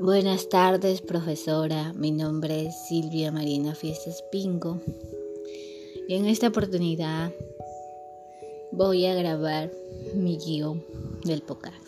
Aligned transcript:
Buenas 0.00 0.48
tardes, 0.48 1.00
profesora. 1.02 1.92
Mi 1.94 2.12
nombre 2.12 2.66
es 2.66 2.86
Silvia 2.86 3.32
Marina 3.32 3.74
Fiestas 3.74 4.22
Pingo. 4.30 4.80
Y 6.06 6.14
en 6.14 6.26
esta 6.26 6.46
oportunidad 6.46 7.32
voy 8.70 9.06
a 9.06 9.14
grabar 9.14 9.72
mi 10.14 10.38
guion 10.38 10.84
del 11.24 11.42
podcast. 11.42 11.82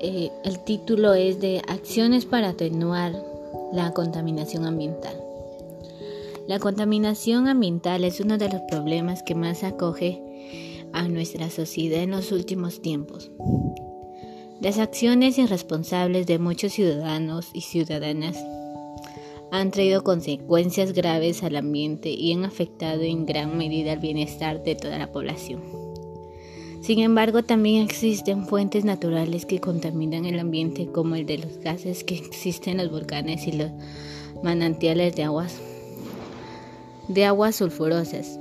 Eh, 0.00 0.30
el 0.44 0.62
título 0.64 1.14
es 1.14 1.40
de 1.40 1.60
Acciones 1.66 2.24
para 2.24 2.50
atenuar 2.50 3.20
la 3.72 3.92
contaminación 3.92 4.64
ambiental. 4.64 5.20
La 6.46 6.60
contaminación 6.60 7.48
ambiental 7.48 8.04
es 8.04 8.20
uno 8.20 8.38
de 8.38 8.48
los 8.48 8.60
problemas 8.70 9.24
que 9.24 9.34
más 9.34 9.64
acoge 9.64 10.22
a 10.92 11.08
nuestra 11.08 11.50
sociedad 11.50 12.00
en 12.00 12.12
los 12.12 12.30
últimos 12.30 12.80
tiempos. 12.80 13.32
Las 14.60 14.78
acciones 14.78 15.36
irresponsables 15.36 16.26
de 16.26 16.38
muchos 16.38 16.72
ciudadanos 16.72 17.50
y 17.52 17.60
ciudadanas 17.60 18.36
han 19.52 19.70
traído 19.70 20.02
consecuencias 20.02 20.94
graves 20.94 21.42
al 21.42 21.56
ambiente 21.56 22.08
y 22.08 22.32
han 22.32 22.44
afectado 22.44 23.02
en 23.02 23.26
gran 23.26 23.58
medida 23.58 23.92
el 23.92 23.98
bienestar 23.98 24.62
de 24.62 24.74
toda 24.74 24.98
la 24.98 25.12
población. 25.12 25.62
Sin 26.80 27.00
embargo, 27.00 27.42
también 27.42 27.82
existen 27.82 28.46
fuentes 28.46 28.84
naturales 28.84 29.44
que 29.44 29.60
contaminan 29.60 30.24
el 30.24 30.38
ambiente 30.38 30.86
como 30.86 31.16
el 31.16 31.26
de 31.26 31.38
los 31.38 31.58
gases 31.58 32.02
que 32.02 32.14
existen 32.14 32.80
en 32.80 32.86
los 32.86 32.90
volcanes 32.90 33.46
y 33.46 33.52
los 33.52 33.70
manantiales 34.42 35.14
de 35.16 35.24
aguas 35.24 35.60
de 37.08 37.24
aguas 37.24 37.56
sulfurosas. 37.56 38.38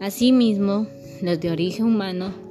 Asimismo, 0.00 0.86
los 1.22 1.40
de 1.40 1.50
origen 1.50 1.86
humano 1.86 2.47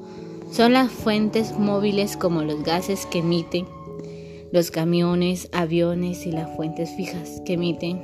son 0.51 0.73
las 0.73 0.91
fuentes 0.91 1.57
móviles 1.57 2.17
como 2.17 2.41
los 2.41 2.63
gases 2.63 3.05
que 3.05 3.19
emiten 3.19 3.67
los 4.51 4.71
camiones, 4.71 5.49
aviones 5.51 6.25
y 6.25 6.31
las 6.31 6.55
fuentes 6.55 6.89
fijas 6.95 7.41
que 7.45 7.53
emiten 7.53 8.01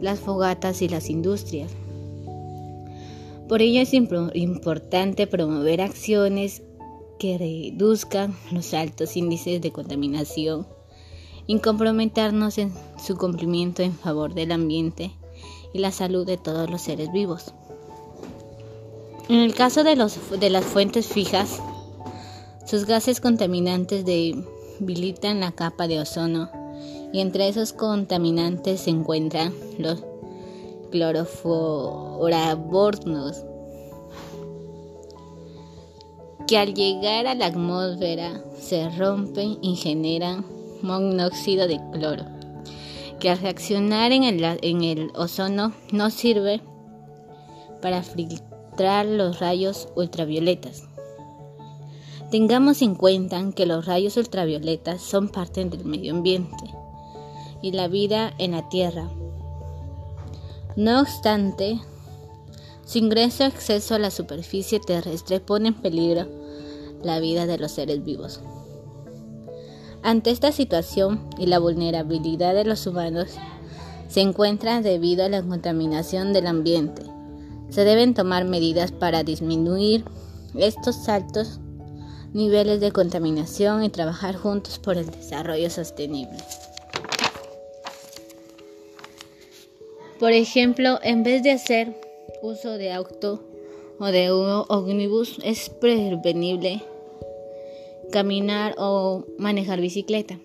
las 0.00 0.20
fogatas 0.20 0.82
y 0.82 0.88
las 0.88 1.08
industrias. 1.10 1.72
Por 3.48 3.62
ello 3.62 3.80
es 3.80 3.94
importante 3.94 5.26
promover 5.26 5.80
acciones 5.80 6.62
que 7.18 7.38
reduzcan 7.38 8.36
los 8.52 8.74
altos 8.74 9.16
índices 9.16 9.60
de 9.62 9.72
contaminación 9.72 10.66
y 11.46 11.58
comprometernos 11.60 12.58
en 12.58 12.72
su 13.02 13.16
cumplimiento 13.16 13.82
en 13.82 13.94
favor 13.94 14.34
del 14.34 14.52
ambiente 14.52 15.12
y 15.72 15.78
la 15.78 15.92
salud 15.92 16.26
de 16.26 16.36
todos 16.36 16.68
los 16.70 16.82
seres 16.82 17.10
vivos. 17.10 17.54
En 19.28 19.40
el 19.40 19.54
caso 19.54 19.84
de, 19.84 19.94
los, 19.94 20.18
de 20.40 20.48
las 20.48 20.64
fuentes 20.64 21.06
fijas, 21.06 21.60
sus 22.64 22.86
gases 22.86 23.20
contaminantes 23.20 24.06
debilitan 24.06 25.40
la 25.40 25.52
capa 25.52 25.86
de 25.86 26.00
ozono 26.00 26.48
y 27.12 27.20
entre 27.20 27.48
esos 27.48 27.74
contaminantes 27.74 28.80
se 28.80 28.88
encuentran 28.90 29.52
los 29.78 30.02
cloroforabornos 30.90 33.44
que 36.46 36.56
al 36.56 36.72
llegar 36.72 37.26
a 37.26 37.34
la 37.34 37.44
atmósfera 37.46 38.40
se 38.58 38.88
rompen 38.90 39.58
y 39.60 39.76
generan 39.76 40.46
monóxido 40.80 41.68
de 41.68 41.78
cloro, 41.92 42.24
que 43.20 43.28
al 43.28 43.38
reaccionar 43.38 44.12
en 44.12 44.24
el, 44.24 44.42
en 44.62 44.82
el 44.82 45.10
ozono 45.14 45.74
no 45.92 46.08
sirve 46.08 46.62
para 47.82 48.02
los 49.04 49.40
rayos 49.40 49.88
ultravioletas. 49.96 50.84
Tengamos 52.30 52.80
en 52.80 52.94
cuenta 52.94 53.42
que 53.56 53.66
los 53.66 53.86
rayos 53.86 54.16
ultravioletas 54.16 55.02
son 55.02 55.28
parte 55.28 55.64
del 55.64 55.84
medio 55.84 56.14
ambiente 56.14 56.64
y 57.60 57.72
la 57.72 57.88
vida 57.88 58.32
en 58.38 58.52
la 58.52 58.68
Tierra. 58.68 59.08
No 60.76 61.00
obstante, 61.00 61.80
su 62.86 62.98
ingreso 62.98 63.42
o 63.42 63.46
acceso 63.48 63.96
a 63.96 63.98
la 63.98 64.12
superficie 64.12 64.78
terrestre 64.78 65.40
pone 65.40 65.68
en 65.68 65.74
peligro 65.74 66.28
la 67.02 67.18
vida 67.18 67.46
de 67.46 67.58
los 67.58 67.72
seres 67.72 68.04
vivos. 68.04 68.40
Ante 70.04 70.30
esta 70.30 70.52
situación 70.52 71.28
y 71.36 71.46
la 71.46 71.58
vulnerabilidad 71.58 72.54
de 72.54 72.64
los 72.64 72.86
humanos, 72.86 73.30
se 74.08 74.20
encuentra 74.20 74.82
debido 74.82 75.24
a 75.24 75.28
la 75.28 75.42
contaminación 75.42 76.32
del 76.32 76.46
ambiente 76.46 77.17
se 77.78 77.84
deben 77.84 78.12
tomar 78.12 78.44
medidas 78.44 78.90
para 78.90 79.22
disminuir 79.22 80.04
estos 80.58 81.08
altos 81.08 81.60
niveles 82.32 82.80
de 82.80 82.90
contaminación 82.90 83.84
y 83.84 83.88
trabajar 83.88 84.34
juntos 84.34 84.80
por 84.80 84.96
el 84.96 85.08
desarrollo 85.08 85.70
sostenible. 85.70 86.38
Por 90.18 90.32
ejemplo, 90.32 90.98
en 91.04 91.22
vez 91.22 91.44
de 91.44 91.52
hacer 91.52 91.94
uso 92.42 92.78
de 92.78 92.92
auto 92.92 93.44
o 94.00 94.06
de 94.06 94.32
ómnibus, 94.32 95.38
es 95.44 95.70
prevenible 95.70 96.82
caminar 98.10 98.74
o 98.76 99.24
manejar 99.38 99.80
bicicleta 99.80 100.40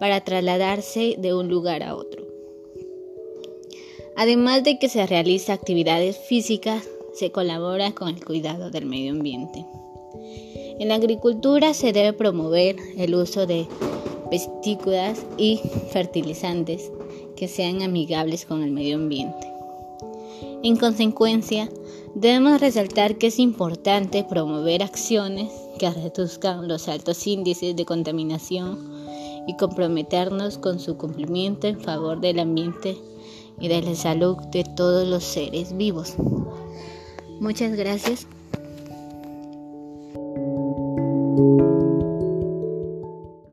para 0.00 0.20
trasladarse 0.22 1.14
de 1.16 1.32
un 1.32 1.46
lugar 1.46 1.84
a 1.84 1.94
otro. 1.94 2.23
Además 4.16 4.62
de 4.62 4.78
que 4.78 4.88
se 4.88 5.06
realiza 5.06 5.52
actividades 5.52 6.16
físicas, 6.16 6.84
se 7.14 7.32
colabora 7.32 7.92
con 7.92 8.08
el 8.08 8.24
cuidado 8.24 8.70
del 8.70 8.86
medio 8.86 9.12
ambiente. 9.12 9.64
En 10.78 10.88
la 10.88 10.96
agricultura 10.96 11.74
se 11.74 11.92
debe 11.92 12.12
promover 12.12 12.76
el 12.96 13.14
uso 13.14 13.46
de 13.46 13.66
pesticidas 14.30 15.24
y 15.36 15.60
fertilizantes 15.90 16.90
que 17.36 17.48
sean 17.48 17.82
amigables 17.82 18.46
con 18.46 18.62
el 18.62 18.70
medio 18.70 18.96
ambiente. 18.96 19.52
En 20.62 20.76
consecuencia, 20.76 21.68
debemos 22.14 22.60
resaltar 22.60 23.16
que 23.16 23.26
es 23.28 23.38
importante 23.38 24.24
promover 24.24 24.82
acciones 24.82 25.50
que 25.78 25.90
reduzcan 25.90 26.68
los 26.68 26.88
altos 26.88 27.26
índices 27.26 27.76
de 27.76 27.84
contaminación 27.84 28.78
y 29.46 29.56
comprometernos 29.56 30.58
con 30.58 30.80
su 30.80 30.96
cumplimiento 30.96 31.66
en 31.66 31.80
favor 31.80 32.20
del 32.20 32.38
ambiente 32.38 32.96
y 33.60 33.68
de 33.68 33.82
la 33.82 33.94
salud 33.94 34.36
de 34.52 34.64
todos 34.64 35.06
los 35.08 35.24
seres 35.24 35.76
vivos. 35.76 36.14
Muchas 37.40 37.76
gracias. 37.76 38.26